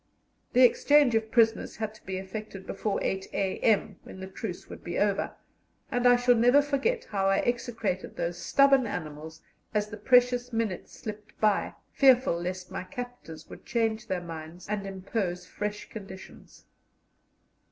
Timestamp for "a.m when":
3.33-4.19